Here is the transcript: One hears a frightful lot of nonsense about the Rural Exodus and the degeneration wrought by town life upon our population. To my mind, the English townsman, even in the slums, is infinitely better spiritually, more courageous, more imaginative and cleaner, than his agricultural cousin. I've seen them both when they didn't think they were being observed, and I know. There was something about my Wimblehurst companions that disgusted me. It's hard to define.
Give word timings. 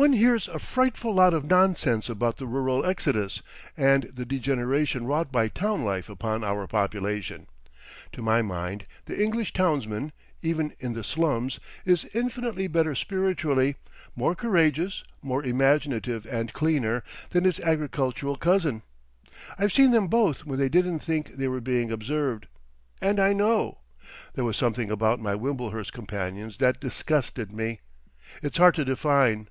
One 0.00 0.14
hears 0.14 0.48
a 0.48 0.58
frightful 0.58 1.12
lot 1.12 1.34
of 1.34 1.44
nonsense 1.50 2.08
about 2.08 2.38
the 2.38 2.46
Rural 2.46 2.86
Exodus 2.86 3.42
and 3.76 4.04
the 4.04 4.24
degeneration 4.24 5.04
wrought 5.06 5.30
by 5.30 5.48
town 5.48 5.84
life 5.84 6.08
upon 6.08 6.42
our 6.42 6.66
population. 6.66 7.46
To 8.12 8.22
my 8.22 8.40
mind, 8.40 8.86
the 9.04 9.22
English 9.22 9.52
townsman, 9.52 10.12
even 10.40 10.72
in 10.78 10.94
the 10.94 11.04
slums, 11.04 11.60
is 11.84 12.06
infinitely 12.14 12.66
better 12.66 12.94
spiritually, 12.94 13.76
more 14.16 14.34
courageous, 14.34 15.04
more 15.20 15.44
imaginative 15.44 16.24
and 16.24 16.54
cleaner, 16.54 17.04
than 17.28 17.44
his 17.44 17.60
agricultural 17.60 18.36
cousin. 18.36 18.80
I've 19.58 19.70
seen 19.70 19.90
them 19.90 20.06
both 20.06 20.46
when 20.46 20.58
they 20.58 20.70
didn't 20.70 21.00
think 21.00 21.34
they 21.36 21.46
were 21.48 21.60
being 21.60 21.92
observed, 21.92 22.46
and 23.02 23.20
I 23.20 23.34
know. 23.34 23.80
There 24.32 24.44
was 24.46 24.56
something 24.56 24.90
about 24.90 25.20
my 25.20 25.34
Wimblehurst 25.34 25.92
companions 25.92 26.56
that 26.56 26.80
disgusted 26.80 27.52
me. 27.52 27.80
It's 28.42 28.56
hard 28.56 28.76
to 28.76 28.84
define. 28.86 29.48